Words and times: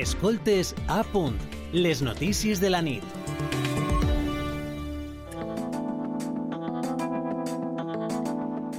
Escoltes 0.00 0.74
a 0.88 1.02
punt, 1.04 1.36
les 1.74 2.00
notícies 2.00 2.58
de 2.58 2.70
la 2.70 2.80
nit. 2.80 3.04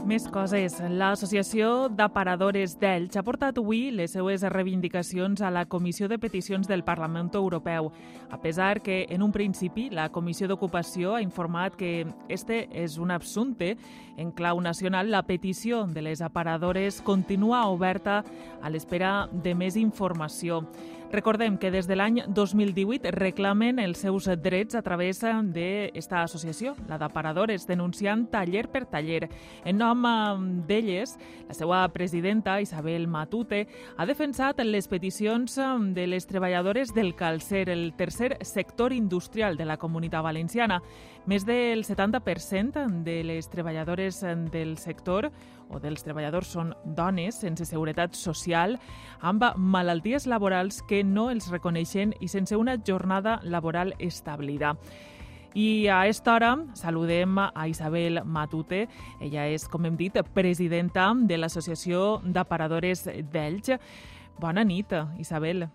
Més 0.10 0.26
coses. 0.34 0.80
L'Associació 0.90 1.92
d'Aparadores 1.94 2.74
d'Elx 2.82 3.20
ha 3.20 3.24
portat 3.24 3.60
avui 3.62 3.92
les 3.94 4.16
seues 4.18 4.42
reivindicacions 4.50 5.44
a 5.46 5.52
la 5.54 5.68
Comissió 5.70 6.10
de 6.10 6.18
Peticions 6.18 6.66
del 6.68 6.82
Parlament 6.84 7.30
Europeu, 7.38 7.92
a 8.32 8.40
pesar 8.42 8.82
que 8.82 9.06
en 9.08 9.22
un 9.22 9.32
principi 9.32 9.92
la 9.94 10.10
Comissió 10.10 10.50
d'Ocupació 10.50 11.14
ha 11.16 11.22
informat 11.22 11.78
que 11.78 12.08
este 12.30 12.66
és 12.74 12.98
un 12.98 13.14
assumpte 13.14 13.76
en 14.18 14.32
clau 14.34 14.60
nacional. 14.60 15.14
La 15.14 15.22
petició 15.30 15.86
de 15.86 16.02
les 16.02 16.26
aparadores 16.26 17.00
continua 17.06 17.68
oberta 17.70 18.24
a 18.62 18.74
l'espera 18.74 19.30
de 19.32 19.54
més 19.54 19.78
informació. 19.78 20.66
Recordem 21.12 21.58
que 21.58 21.72
des 21.72 21.90
de 21.90 21.96
l'any 22.00 22.22
2018 22.32 23.12
reclamen 23.12 23.82
els 23.84 24.00
seus 24.00 24.30
drets 24.40 24.78
a 24.80 24.82
través 24.82 25.20
d'esta 25.20 26.22
associació, 26.24 26.72
la 26.88 26.96
d'Aparadores, 27.02 27.66
denunciant 27.68 28.30
taller 28.32 28.70
per 28.72 28.86
taller. 28.88 29.28
En 29.68 29.76
nom 29.76 30.08
d'elles, 30.70 31.18
la 31.50 31.58
seva 31.58 31.82
presidenta, 31.92 32.62
Isabel 32.64 33.10
Matute, 33.12 33.66
ha 33.98 34.08
defensat 34.08 34.64
les 34.64 34.88
peticions 34.88 35.60
de 35.92 36.08
les 36.08 36.28
treballadores 36.32 36.96
del 36.96 37.14
calcer, 37.14 37.68
el 37.68 37.92
tercer 38.00 38.38
sector 38.48 38.94
industrial 38.94 39.58
de 39.58 39.68
la 39.68 39.76
comunitat 39.76 40.24
valenciana. 40.24 40.80
Més 41.28 41.44
del 41.46 41.84
70% 41.84 42.88
de 43.04 43.24
les 43.28 43.50
treballadores 43.52 44.24
del 44.50 44.78
sector 44.80 45.28
o 45.72 45.80
dels 45.80 46.04
treballadors 46.04 46.50
són 46.56 46.74
dones 46.84 47.38
sense 47.44 47.66
seguretat 47.68 48.16
social, 48.18 48.78
amb 49.22 49.46
malalties 49.56 50.26
laborals 50.28 50.82
que 50.88 51.01
no 51.04 51.30
els 51.32 51.50
reconeixen 51.52 52.14
i 52.20 52.28
sense 52.28 52.56
una 52.58 52.78
jornada 52.88 53.40
laboral 53.44 53.96
establida. 54.00 54.76
I 55.54 55.88
a 55.88 56.02
aquesta 56.06 56.34
hora 56.34 56.52
saludem 56.80 57.38
a 57.40 57.68
Isabel 57.68 58.22
Matute. 58.24 58.86
Ella 59.20 59.50
és, 59.52 59.68
com 59.68 59.86
hem 59.86 59.98
dit, 60.00 60.16
presidenta 60.34 61.10
de 61.14 61.38
l'Associació 61.38 62.22
d'Aparadores 62.24 63.04
d'Elx. 63.06 63.76
Bona 64.40 64.64
nit, 64.64 64.96
Isabel. 65.20 65.68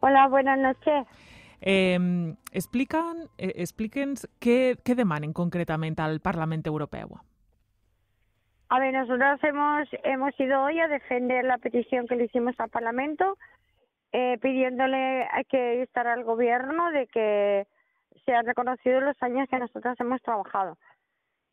Hola, 0.00 0.28
buenas 0.28 0.58
noches. 0.58 1.06
Eh, 1.60 2.34
explican, 2.52 3.28
eh, 3.38 3.64
qué, 4.38 4.76
qué 4.82 4.94
demanen 4.94 5.32
concretamente 5.32 6.02
al 6.02 6.20
Parlamento 6.20 6.70
Europeo. 6.70 7.20
A 8.68 8.80
ver, 8.80 8.92
nosotros 8.92 9.38
hemos, 9.44 9.88
hemos 10.02 10.40
ido 10.40 10.60
hoy 10.62 10.80
a 10.80 10.88
defender 10.88 11.44
la 11.44 11.58
petición 11.58 12.08
que 12.08 12.16
le 12.16 12.24
hicimos 12.24 12.58
al 12.58 12.68
Parlamento, 12.68 13.38
eh, 14.12 14.38
pidiéndole 14.40 15.28
que 15.48 15.80
instar 15.80 16.06
al 16.06 16.24
Gobierno 16.24 16.90
de 16.90 17.06
que 17.06 17.66
sean 18.24 18.46
reconocidos 18.46 19.02
los 19.02 19.22
años 19.22 19.48
que 19.48 19.58
nosotros 19.58 19.98
hemos 20.00 20.22
trabajado. 20.22 20.78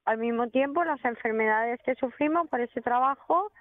Al 0.06 0.18
mismo 0.18 0.48
tiempo, 0.50 0.84
las 0.84 1.04
enfermedades 1.06 1.80
que 1.86 1.96
sufrimos 1.96 2.48
por 2.50 2.60
ese 2.62 2.82
trabajo 2.82 3.52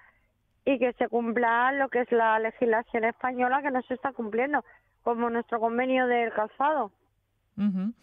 y 0.65 0.79
que 0.79 0.93
se 0.93 1.07
cumpla 1.07 1.71
lo 1.73 1.89
que 1.89 2.01
es 2.01 2.11
la 2.11 2.39
legislación 2.39 3.05
española 3.05 3.61
que 3.61 3.71
no 3.71 3.81
se 3.83 3.93
está 3.93 4.11
cumpliendo, 4.13 4.63
como 5.03 5.29
nuestro 5.29 5.59
convenio 5.59 6.07
del 6.07 6.31
calzado. 6.33 6.91
Uh 7.57 7.61
-huh. 7.63 7.93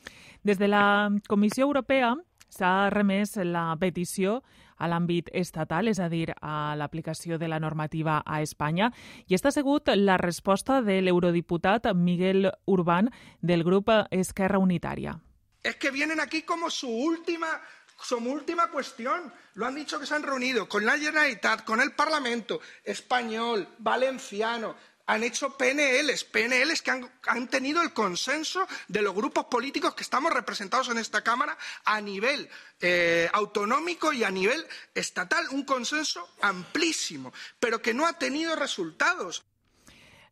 Des 0.43 0.59
de 0.59 0.69
la 0.69 1.11
Comissió 1.29 1.65
Europea 1.65 2.17
s'ha 2.51 2.91
remès 2.91 3.37
la 3.47 3.70
petició 3.81 4.41
a 4.81 4.89
l'àmbit 4.89 5.29
estatal, 5.37 5.89
és 5.89 6.01
a 6.01 6.09
dir, 6.09 6.31
a 6.41 6.75
l'aplicació 6.77 7.39
de 7.39 7.48
la 7.48 7.61
normativa 7.61 8.20
a 8.25 8.41
Espanya, 8.43 8.91
i 9.29 9.37
està 9.37 9.53
sigut 9.53 9.91
la 9.95 10.17
resposta 10.20 10.81
de 10.83 11.01
l'eurodiputat 11.03 11.91
Miguel 11.95 12.51
Urbán 12.67 13.11
del 13.41 13.65
grup 13.65 13.93
Esquerra 14.11 14.59
Unitària. 14.59 15.19
Es 15.62 15.77
que 15.77 15.91
vienen 15.91 16.21
aquí 16.21 16.43
como 16.43 16.71
su 16.71 16.88
última 16.88 17.61
su 18.03 18.16
última 18.16 18.71
cuestión. 18.71 19.32
Lo 19.55 19.67
han 19.67 19.75
dicho 19.75 20.00
que 20.00 20.06
se 20.06 20.15
han 20.15 20.22
reunido 20.22 20.69
con 20.69 20.84
la 20.84 20.99
Generalitat, 20.99 21.65
con 21.65 21.81
el 21.81 21.93
Parlamento 21.93 22.61
español, 22.84 23.69
valenciano, 23.78 24.75
han 25.10 25.25
hecho 25.25 25.56
PNLs, 25.56 26.22
PNLs 26.25 26.82
que 26.82 26.91
han, 26.93 27.10
han, 27.26 27.48
tenido 27.48 27.82
el 27.82 27.93
consenso 27.93 28.65
de 28.87 29.03
los 29.03 29.12
grupos 29.12 29.47
políticos 29.47 29.94
que 29.94 30.04
estamos 30.04 30.32
representados 30.32 30.88
en 30.88 30.98
esta 30.98 31.22
Cámara 31.22 31.59
a 31.84 32.00
nivel 32.00 32.48
eh, 32.81 33.28
autonómico 33.32 34.12
y 34.12 34.22
a 34.22 34.31
nivel 34.31 34.65
estatal, 34.94 35.44
un 35.50 35.65
consenso 35.65 36.28
amplísimo, 36.43 37.32
pero 37.59 37.82
que 37.82 37.93
no 37.93 38.06
ha 38.06 38.19
tenido 38.19 38.54
resultados. 38.54 39.44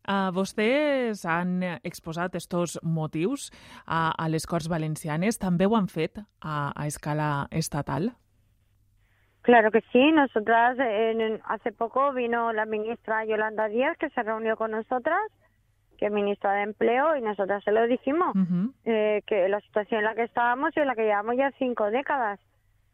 Uh, 0.07 0.31
vostès 0.33 1.25
han 1.27 1.59
exposat 1.83 2.33
estos 2.39 2.79
motius 2.81 3.51
a, 3.85 4.09
a 4.09 4.29
les 4.31 4.47
Corts 4.49 4.71
Valencianes. 4.71 5.37
També 5.37 5.67
ho 5.67 5.75
han 5.77 5.91
fet 5.91 6.17
a, 6.39 6.71
a 6.71 6.87
escala 6.87 7.45
estatal? 7.51 8.13
Claro 9.41 9.71
que 9.71 9.81
sí. 9.91 10.11
Nosotras, 10.11 10.77
en, 10.79 11.41
hace 11.45 11.71
poco 11.71 12.13
vino 12.13 12.51
la 12.53 12.65
ministra 12.65 13.25
Yolanda 13.25 13.67
Díaz, 13.67 13.97
que 13.97 14.09
se 14.09 14.23
reunió 14.23 14.57
con 14.57 14.71
nosotras, 14.71 15.19
que 15.97 16.07
es 16.07 16.11
ministra 16.11 16.53
de 16.53 16.63
Empleo, 16.63 17.15
y 17.15 17.21
nosotras 17.21 17.63
se 17.63 17.71
lo 17.71 17.85
dijimos, 17.87 18.35
uh 18.35 18.39
-huh. 18.39 18.73
eh, 18.85 19.21
que 19.27 19.47
la 19.49 19.59
situación 19.61 19.99
en 19.99 20.05
la 20.05 20.15
que 20.15 20.23
estábamos 20.23 20.75
y 20.75 20.79
en 20.79 20.87
la 20.87 20.95
que 20.95 21.03
llevamos 21.03 21.35
ya 21.35 21.51
cinco 21.57 21.89
décadas. 21.91 22.39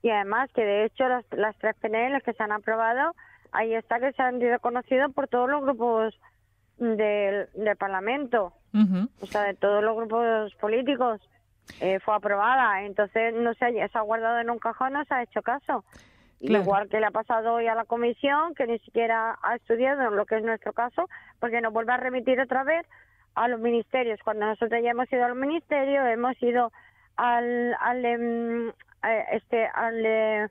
Y 0.02 0.10
además 0.10 0.52
que 0.54 0.64
de 0.64 0.86
hecho 0.86 1.08
las, 1.08 1.26
las 1.32 1.56
tres 1.58 1.76
PNL 1.82 2.22
que 2.22 2.34
se 2.34 2.44
han 2.44 2.52
aprobado, 2.52 3.14
ahí 3.52 3.74
está 3.74 4.00
que 4.00 4.12
se 4.14 4.22
han 4.22 4.40
reconocido 4.40 5.10
por 5.10 5.28
todos 5.28 5.50
los 5.50 5.62
grupos 5.64 6.20
del, 6.78 7.48
del 7.54 7.78
Parlamento, 7.78 8.54
uh 8.74 8.78
-huh. 8.78 9.10
o 9.22 9.26
sea, 9.26 9.44
de 9.44 9.56
todos 9.56 9.84
los 9.84 9.96
grupos 9.96 10.54
políticos. 10.56 11.22
Eh, 11.82 12.00
fue 12.00 12.14
aprobada, 12.14 12.84
entonces 12.84 13.34
no 13.34 13.54
se 13.56 13.66
ha, 13.66 13.88
se 13.88 13.98
ha 13.98 14.02
guardado 14.02 14.38
en 14.40 14.52
un 14.52 14.60
cajón, 14.60 14.94
no 14.94 15.04
se 15.06 15.14
ha 15.16 15.24
hecho 15.24 15.42
caso. 15.42 15.84
Claro. 16.40 16.64
Igual 16.64 16.90
que 16.90 17.00
le 17.00 17.06
ha 17.06 17.12
pasado 17.12 17.54
hoy 17.54 17.68
a 17.68 17.76
la 17.76 17.86
comisión, 17.86 18.54
que 18.56 18.68
ni 18.68 18.78
siquiera 18.80 19.38
ha 19.42 19.56
estudiado 19.56 20.10
lo 20.12 20.26
que 20.26 20.38
es 20.38 20.44
nuestro 20.44 20.74
caso, 20.74 21.10
porque 21.40 21.62
nos 21.62 21.74
vuelve 21.74 21.94
a 21.94 21.98
remitir 21.98 22.40
otra 22.40 22.64
vez 22.64 22.86
a 23.36 23.48
los 23.48 23.60
ministerios. 23.60 24.20
Cuando 24.24 24.46
nosotros 24.46 24.82
ya 24.84 24.92
hemos 24.92 25.12
ido 25.12 25.26
al 25.26 25.36
ministerio, 25.36 26.06
hemos 26.06 26.42
ido 26.44 26.72
al, 27.16 27.76
al 27.80 28.06
um, 28.06 28.72
este, 29.32 29.66
al, 29.68 30.06
al 30.06 30.50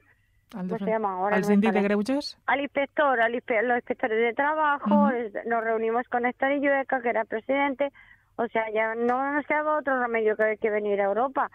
¿cómo 0.51 0.79
se 0.79 0.85
llama 0.87 1.15
ahora? 1.15 1.37
¿Al 1.37 1.43
no 1.43 1.73
de 1.73 1.83
Greuges? 1.83 2.39
Al 2.47 2.61
inspector, 2.61 3.21
al 3.21 3.35
inspe 3.35 3.63
los 3.63 3.77
inspectores 3.77 4.19
de 4.19 4.33
trabajo, 4.33 4.91
uh 4.91 5.09
-huh. 5.09 5.45
nos 5.47 5.65
reunimos 5.65 6.09
con 6.09 6.25
Héctor 6.25 6.53
Illueca, 6.53 7.03
que 7.03 7.09
era 7.09 7.25
presidente, 7.25 7.93
o 8.37 8.47
sea, 8.49 8.71
ya 8.71 8.95
no 8.95 9.33
nos 9.33 9.47
quedaba 9.47 9.79
otro 9.79 10.01
remedio 10.01 10.37
que, 10.37 10.57
que 10.57 10.71
venir 10.71 11.01
a 11.01 11.05
Europa. 11.05 11.51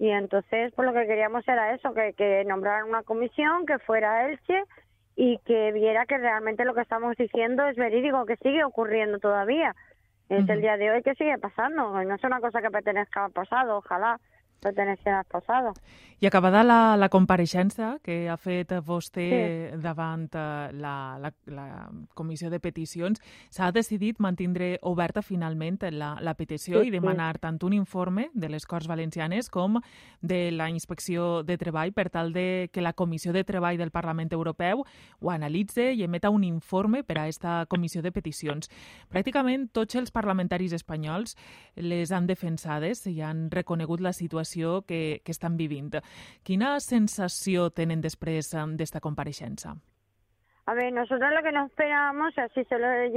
Y 0.00 0.08
entonces, 0.08 0.72
pues 0.74 0.86
lo 0.86 0.94
que 0.94 1.06
queríamos 1.06 1.46
era 1.46 1.74
eso, 1.74 1.92
que, 1.92 2.14
que 2.14 2.42
nombraran 2.46 2.88
una 2.88 3.02
comisión 3.02 3.66
que 3.66 3.78
fuera 3.80 4.30
Elche 4.30 4.64
y 5.14 5.36
que 5.44 5.72
viera 5.72 6.06
que 6.06 6.16
realmente 6.16 6.64
lo 6.64 6.72
que 6.72 6.80
estamos 6.80 7.14
diciendo 7.18 7.66
es 7.68 7.76
verídico, 7.76 8.24
que 8.24 8.36
sigue 8.36 8.64
ocurriendo 8.64 9.18
todavía. 9.18 9.76
Es 10.30 10.44
uh 10.44 10.46
-huh. 10.46 10.52
el 10.52 10.60
día 10.62 10.78
de 10.78 10.90
hoy 10.90 11.02
que 11.02 11.14
sigue 11.16 11.36
pasando, 11.36 12.02
no 12.02 12.14
es 12.14 12.24
una 12.24 12.40
cosa 12.40 12.62
que 12.62 12.70
pertenezca 12.70 13.26
al 13.26 13.32
pasado, 13.32 13.76
ojalá 13.76 14.18
pertenecien 14.60 15.14
al 15.14 15.24
pasado. 15.24 15.72
I 16.20 16.26
acabada 16.26 16.60
la, 16.62 16.96
la 17.00 17.08
compareixença 17.08 17.94
que 18.04 18.28
ha 18.28 18.36
fet 18.36 18.74
vostè 18.84 19.22
sí. 19.24 19.78
davant 19.80 20.26
la, 20.76 21.16
la, 21.16 21.30
la 21.48 21.68
Comissió 22.12 22.50
de 22.52 22.58
Peticions, 22.60 23.22
s'ha 23.48 23.70
decidit 23.72 24.20
mantindre 24.20 24.74
oberta 24.84 25.22
finalment 25.24 25.78
la, 25.94 26.10
la 26.20 26.34
petició 26.36 26.82
sí, 26.82 26.90
i 26.90 26.92
demanar 26.92 27.38
sí. 27.38 27.44
tant 27.46 27.56
un 27.64 27.72
informe 27.72 28.28
de 28.34 28.50
les 28.52 28.66
Corts 28.68 28.88
Valencianes 28.90 29.48
com 29.48 29.78
de 30.20 30.50
la 30.52 30.68
Inspecció 30.68 31.40
de 31.42 31.56
Treball 31.56 31.94
per 31.96 32.10
tal 32.12 32.34
de 32.34 32.68
que 32.68 32.84
la 32.84 32.92
Comissió 32.92 33.32
de 33.32 33.44
Treball 33.48 33.80
del 33.80 33.90
Parlament 33.90 34.28
Europeu 34.36 34.84
ho 34.84 35.32
analitze 35.32 35.94
i 35.94 36.04
emeta 36.04 36.28
un 36.28 36.44
informe 36.44 37.00
per 37.02 37.16
a 37.16 37.24
aquesta 37.24 37.64
Comissió 37.72 38.04
de 38.04 38.12
Peticions. 38.12 38.68
Pràcticament 39.08 39.70
tots 39.72 39.96
els 39.96 40.12
parlamentaris 40.12 40.76
espanyols 40.76 41.32
les 41.80 42.12
han 42.12 42.28
defensades 42.28 43.06
i 43.08 43.22
han 43.24 43.48
reconegut 43.48 44.04
la 44.04 44.12
situació 44.12 44.49
que, 44.56 45.20
que 45.24 45.32
estan 45.32 45.56
vivint. 45.56 45.96
Quina 46.42 46.78
sensació 46.80 47.70
tenen 47.70 48.00
després 48.00 48.50
d'esta 48.76 49.00
compareixença? 49.00 49.76
A 50.66 50.74
ver, 50.74 50.92
nosotros 50.92 51.32
lo 51.34 51.42
que 51.42 51.52
nos 51.52 51.70
esperábamos, 51.70 52.36
así 52.38 52.64
se 52.64 52.78
lo 52.78 52.86
he 52.86 53.08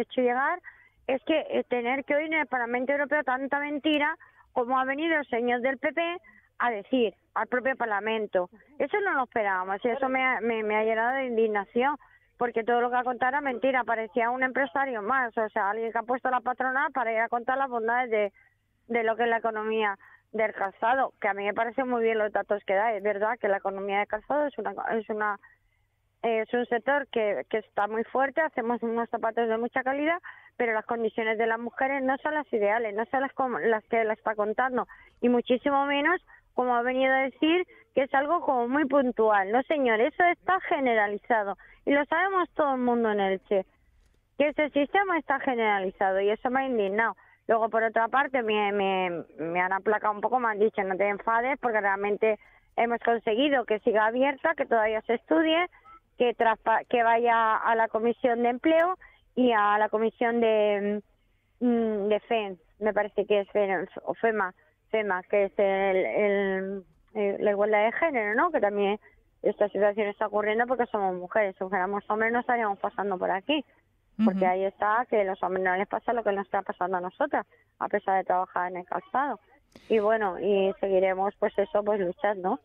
hecho 0.00 0.20
llegar, 0.20 0.60
es 1.06 1.22
que 1.24 1.64
tener 1.68 2.04
que 2.04 2.14
oír 2.14 2.26
en 2.26 2.40
el 2.40 2.46
Parlamento 2.46 2.92
Europeo 2.92 3.24
tanta 3.24 3.58
mentira 3.58 4.16
como 4.52 4.78
ha 4.78 4.84
venido 4.84 5.16
el 5.16 5.26
señor 5.28 5.62
del 5.62 5.78
PP 5.78 6.02
a 6.58 6.70
decir 6.70 7.14
al 7.34 7.46
propio 7.46 7.76
Parlamento. 7.76 8.50
Eso 8.78 9.00
no 9.00 9.14
lo 9.14 9.24
esperábamos 9.24 9.82
y 9.84 9.88
eso 9.88 10.08
me 10.08 10.22
ha, 10.22 10.40
me, 10.40 10.62
me 10.62 10.76
ha 10.76 10.84
llenado 10.84 11.16
de 11.16 11.26
indignación 11.26 11.96
porque 12.36 12.64
todo 12.64 12.80
lo 12.80 12.90
que 12.90 12.96
ha 12.96 13.04
contado 13.04 13.30
era 13.30 13.40
mentira, 13.40 13.84
parecía 13.84 14.30
un 14.30 14.42
empresario 14.42 15.02
más, 15.02 15.36
o 15.36 15.48
sea, 15.48 15.70
alguien 15.70 15.90
que 15.90 15.98
ha 15.98 16.02
puesto 16.02 16.30
la 16.30 16.40
patronal 16.40 16.92
para 16.92 17.12
ir 17.12 17.18
a 17.18 17.28
contar 17.28 17.58
las 17.58 17.68
bondades 17.68 18.10
de, 18.10 18.32
de 18.88 19.02
lo 19.02 19.16
que 19.16 19.24
es 19.24 19.28
la 19.28 19.38
economía 19.38 19.98
del 20.32 20.52
calzado, 20.52 21.12
que 21.20 21.28
a 21.28 21.34
mí 21.34 21.44
me 21.44 21.54
parece 21.54 21.84
muy 21.84 22.02
bien 22.02 22.18
los 22.18 22.32
datos 22.32 22.62
que 22.64 22.74
da, 22.74 22.92
es 22.94 23.02
verdad 23.02 23.38
que 23.40 23.48
la 23.48 23.58
economía 23.58 24.00
de 24.00 24.06
calzado 24.06 24.46
es 24.46 24.58
una 24.58 24.74
es 24.92 25.08
una 25.08 25.38
es 26.22 26.52
un 26.52 26.66
sector 26.66 27.06
que, 27.08 27.46
que 27.48 27.58
está 27.58 27.86
muy 27.86 28.04
fuerte, 28.04 28.40
hacemos 28.40 28.82
unos 28.82 29.08
zapatos 29.08 29.48
de 29.48 29.56
mucha 29.56 29.82
calidad, 29.82 30.18
pero 30.56 30.72
las 30.74 30.84
condiciones 30.84 31.38
de 31.38 31.46
las 31.46 31.60
mujeres 31.60 32.02
no 32.02 32.16
son 32.18 32.34
las 32.34 32.52
ideales, 32.52 32.94
no 32.94 33.04
son 33.06 33.20
las, 33.20 33.32
las 33.62 33.84
que 33.84 34.02
la 34.04 34.14
está 34.14 34.34
contando, 34.34 34.88
y 35.20 35.28
muchísimo 35.28 35.86
menos, 35.86 36.20
como 36.54 36.74
ha 36.74 36.82
venido 36.82 37.14
a 37.14 37.18
decir, 37.18 37.66
que 37.94 38.02
es 38.02 38.14
algo 38.14 38.40
como 38.40 38.68
muy 38.68 38.84
puntual. 38.86 39.52
No, 39.52 39.62
señor, 39.62 40.00
eso 40.00 40.24
está 40.24 40.60
generalizado, 40.62 41.56
y 41.86 41.92
lo 41.92 42.04
sabemos 42.06 42.50
todo 42.54 42.74
el 42.74 42.80
mundo 42.80 43.12
en 43.12 43.20
el 43.20 43.40
Che, 43.44 43.64
que 44.36 44.48
ese 44.48 44.70
sistema 44.70 45.18
está 45.18 45.38
generalizado, 45.38 46.20
y 46.20 46.30
eso 46.30 46.50
me 46.50 46.60
ha 46.60 46.66
indignado. 46.66 47.16
Luego, 47.48 47.70
por 47.70 47.82
otra 47.82 48.08
parte, 48.08 48.42
me, 48.42 48.72
me, 48.72 49.24
me 49.38 49.60
han 49.60 49.72
aplacado 49.72 50.14
un 50.14 50.20
poco, 50.20 50.38
me 50.38 50.48
han 50.48 50.58
dicho, 50.58 50.82
no 50.82 50.96
te 50.96 51.08
enfades, 51.08 51.58
porque 51.60 51.80
realmente 51.80 52.38
hemos 52.76 53.00
conseguido 53.00 53.64
que 53.64 53.80
siga 53.80 54.06
abierta, 54.06 54.54
que 54.54 54.66
todavía 54.66 55.00
se 55.02 55.14
estudie, 55.14 55.66
que, 56.18 57.02
vaya 57.02 57.56
a 57.56 57.74
la 57.74 57.88
Comisión 57.88 58.42
de 58.42 58.50
Empleo 58.50 58.98
y 59.34 59.52
a 59.52 59.78
la 59.78 59.88
comisión 59.88 60.40
de, 60.40 61.02
mm, 61.60 62.08
de 62.08 62.58
me 62.80 62.92
parece 62.92 63.24
que 63.26 63.40
es 63.40 63.50
FEM, 63.50 63.86
o 64.04 64.14
FEMA, 64.14 64.52
FEMA, 64.90 65.22
que 65.24 65.44
es 65.44 65.52
el, 65.58 66.84
la 67.14 67.50
igualdad 67.50 67.84
de 67.84 67.92
género, 67.92 68.34
¿no? 68.34 68.50
Que 68.50 68.60
también 68.60 69.00
esta 69.42 69.68
situación 69.68 70.08
está 70.08 70.26
ocurriendo 70.26 70.66
porque 70.66 70.86
somos 70.86 71.14
mujeres. 71.14 71.56
Si 71.58 71.64
fuéramos 71.64 72.04
hombres 72.08 72.32
no 72.32 72.40
estaríamos 72.40 72.78
pasando 72.78 73.18
por 73.18 73.30
aquí. 73.30 73.64
Porque 74.24 74.46
ahí 74.46 74.64
está 74.64 75.06
que 75.08 75.24
los 75.24 75.40
hombres 75.42 75.64
no 75.64 75.76
les 75.76 75.86
pasa 75.86 76.12
lo 76.12 76.24
que 76.24 76.32
nos 76.32 76.44
está 76.44 76.62
pasando 76.62 76.96
a 76.96 77.00
nosotras, 77.00 77.46
a 77.78 77.88
pesar 77.88 78.16
de 78.18 78.24
trabajar 78.24 78.70
en 78.70 78.78
el 78.78 78.84
calzado. 78.84 79.38
Y 79.88 80.00
bueno, 80.00 80.38
y 80.40 80.72
seguiremos 80.80 81.34
pues 81.38 81.56
eso, 81.58 81.84
pues 81.84 82.00
luchando. 82.00 82.60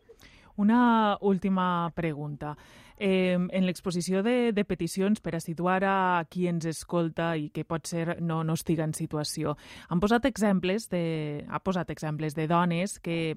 Una 0.56 1.16
última 1.20 1.90
pregunta. 1.94 2.56
Eh, 2.96 3.32
en 3.34 3.66
l'exposició 3.66 4.22
de, 4.22 4.52
de 4.54 4.64
peticions, 4.64 5.18
per 5.20 5.34
a 5.34 5.40
situar 5.42 5.80
a 5.82 6.24
qui 6.30 6.46
ens 6.46 6.66
escolta 6.70 7.32
i 7.34 7.48
que 7.50 7.64
pot 7.66 7.90
ser 7.90 8.20
no, 8.22 8.44
no 8.46 8.54
estiga 8.54 8.86
en 8.86 8.94
situació, 8.94 9.56
han 9.90 9.98
posat 9.98 10.28
exemples 10.30 10.86
de, 10.92 11.42
ha 11.50 11.58
posat 11.58 11.90
exemples 11.90 12.38
de 12.38 12.46
dones 12.46 13.00
que 13.02 13.34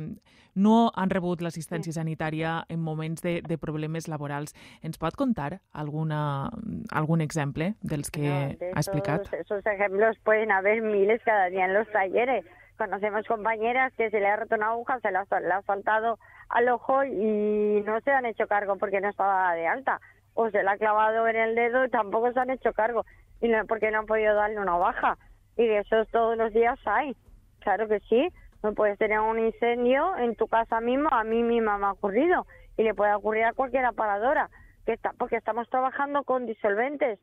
no 0.53 0.91
han 0.93 1.09
rebut 1.09 1.41
l'assistència 1.41 1.93
sanitària 1.93 2.59
en 2.69 2.81
moments 2.85 3.25
de, 3.25 3.39
de 3.41 3.57
problemes 3.57 4.07
laborals. 4.07 4.53
Ens 4.85 5.01
pot 5.01 5.17
contar 5.17 5.59
alguna, 5.73 6.51
algun 6.93 7.25
exemple 7.25 7.73
dels 7.81 8.13
que 8.13 8.29
no, 8.29 8.39
de 8.61 8.71
ha 8.75 8.85
explicat? 8.85 9.33
Esos 9.41 9.65
ejemplos 9.65 10.17
pueden 10.23 10.51
haber 10.51 10.83
miles 10.83 11.21
cada 11.25 11.49
día 11.49 11.65
en 11.65 11.73
los 11.73 11.89
talleres. 11.91 12.45
Conocemos 12.77 13.25
compañeras 13.27 13.93
que 13.95 14.09
se 14.09 14.19
le 14.19 14.27
ha 14.27 14.35
roto 14.35 14.55
una 14.55 14.69
aguja, 14.69 14.99
se 14.99 15.11
le 15.11 15.17
ha, 15.17 15.39
le 15.39 15.51
ha 15.51 15.61
faltado 15.63 16.19
al 16.49 16.69
ojo 16.69 17.03
y 17.03 17.81
no 17.85 17.99
se 18.01 18.11
han 18.11 18.25
hecho 18.25 18.47
cargo 18.47 18.77
porque 18.77 19.01
no 19.01 19.09
estaba 19.09 19.53
de 19.55 19.67
alta. 19.67 19.99
O 20.33 20.49
se 20.51 20.61
la 20.61 20.73
ha 20.73 20.77
clavado 20.77 21.27
en 21.27 21.35
el 21.35 21.55
dedo 21.55 21.85
y 21.85 21.89
tampoco 21.89 22.31
se 22.31 22.39
han 22.39 22.51
hecho 22.51 22.73
cargo 22.73 23.03
y 23.41 23.47
no, 23.47 23.65
porque 23.65 23.89
no 23.91 23.99
han 23.99 24.05
podido 24.05 24.35
darle 24.35 24.59
una 24.59 24.77
baja. 24.77 25.17
Y 25.55 25.65
de 25.65 25.79
esos 25.79 26.07
todos 26.09 26.37
los 26.37 26.53
días 26.53 26.79
hay. 26.85 27.15
Claro 27.61 27.87
que 27.87 27.99
sí. 28.01 28.29
No 28.63 28.73
puedes 28.73 28.97
tener 28.97 29.19
un 29.19 29.39
incendio 29.39 30.17
en 30.17 30.35
tu 30.35 30.47
casa 30.47 30.81
mismo, 30.81 31.09
a 31.11 31.23
mí 31.23 31.43
misma 31.43 31.77
me 31.77 31.85
ha 31.87 31.91
ocurrido 31.91 32.45
y 32.75 32.83
le 32.83 32.93
puede 32.93 33.13
ocurrir 33.13 33.43
a 33.43 33.53
cualquier 33.53 33.85
aparadora, 33.85 34.49
que 34.85 34.93
está, 34.93 35.13
porque 35.17 35.35
estamos 35.35 35.69
trabajando 35.69 36.23
con 36.23 36.45
disolventes. 36.45 37.19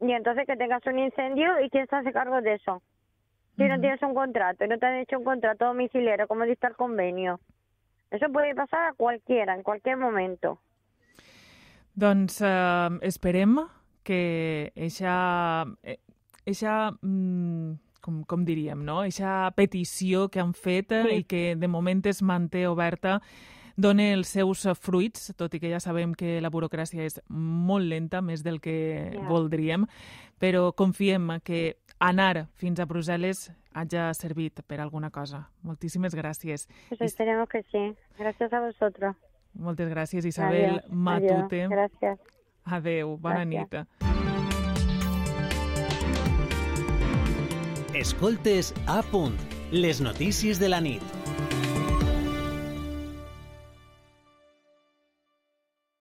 Y 0.00 0.12
entonces 0.12 0.46
que 0.46 0.56
tengas 0.56 0.84
un 0.86 0.98
incendio 0.98 1.60
y 1.60 1.70
quién 1.70 1.86
se 1.86 1.96
hace 1.96 2.12
cargo 2.12 2.40
de 2.40 2.54
eso. 2.54 2.82
Si 3.56 3.64
no 3.64 3.78
tienes 3.80 4.02
un 4.02 4.14
contrato, 4.14 4.66
no 4.66 4.78
te 4.78 4.86
han 4.86 4.96
hecho 4.96 5.18
un 5.18 5.24
contrato 5.24 5.66
domiciliario, 5.66 6.26
¿cómo 6.26 6.44
dice 6.44 6.66
el 6.66 6.74
convenio? 6.74 7.38
Eso 8.10 8.26
puede 8.32 8.54
pasar 8.54 8.88
a 8.88 8.92
cualquiera, 8.94 9.54
en 9.54 9.62
cualquier 9.62 9.96
momento. 9.96 10.58
Doncs 11.94 12.40
eh, 12.40 12.98
esperem 13.02 13.58
que 14.02 14.72
eixa, 14.74 15.66
eixa 16.46 16.90
mm, 17.02 17.74
com, 18.00 18.22
com 18.24 18.44
diríem, 18.44 18.80
no? 18.84 19.02
eixa 19.04 19.52
petició 19.56 20.28
que 20.32 20.40
han 20.40 20.52
fet 20.56 20.92
sí. 20.92 21.18
i 21.20 21.24
que 21.28 21.42
de 21.56 21.68
moment 21.68 22.02
es 22.08 22.22
manté 22.24 22.66
oberta 22.66 23.20
dona 23.82 24.12
els 24.14 24.30
seus 24.32 24.64
fruits, 24.80 25.32
tot 25.36 25.54
i 25.54 25.60
que 25.60 25.70
ja 25.72 25.80
sabem 25.82 26.14
que 26.18 26.40
la 26.40 26.50
burocràcia 26.52 27.04
és 27.04 27.20
molt 27.28 27.88
lenta, 27.90 28.22
més 28.22 28.44
del 28.46 28.60
que 28.62 28.76
yeah. 29.10 29.26
voldríem, 29.28 29.86
però 30.40 30.70
confiem 30.76 31.40
que 31.44 31.76
anar 32.02 32.48
fins 32.58 32.80
a 32.80 32.86
Brussel·les 32.88 33.50
haya 33.72 34.12
servit 34.14 34.62
per 34.66 34.80
alguna 34.80 35.10
cosa. 35.10 35.48
Moltíssimes 35.62 36.14
gràcies. 36.14 36.68
Pues 36.88 37.00
esperemos 37.00 37.48
que 37.48 37.62
sí. 37.70 37.94
Gràcies 38.18 38.52
a 38.52 38.60
vosotros. 38.60 39.16
Moltes 39.52 39.88
gràcies, 39.90 40.24
Isabel 40.24 40.78
adiós, 40.78 40.90
Matute. 40.90 41.64
Adiós. 41.66 41.72
Gràcies. 41.72 42.18
Adeu, 42.64 43.16
bona 43.18 43.44
gràcies. 43.44 43.86
nit. 43.86 44.02
Escoltes 47.94 48.72
a 48.86 49.02
punt, 49.10 49.36
les 49.70 50.00
notícies 50.00 50.58
de 50.58 50.68
la 50.68 50.80
nit. 50.80 51.02